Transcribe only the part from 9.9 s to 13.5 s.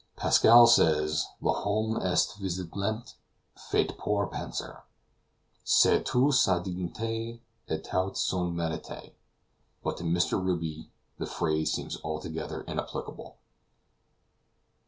to Mr. Ruby the phrase seems altogether inapplicable.